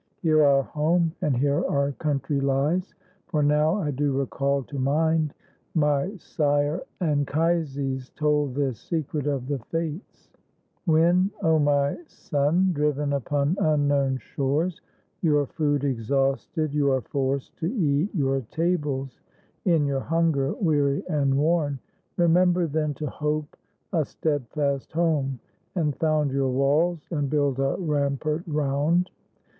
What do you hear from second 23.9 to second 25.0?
a steadfast